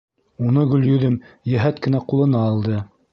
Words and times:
Уны 0.45 0.61
Гөлйөҙөм 0.71 1.19
йәһәт 1.53 1.77
кенә 1.85 2.01
ҡулына 2.13 2.43
алды. 2.51 2.81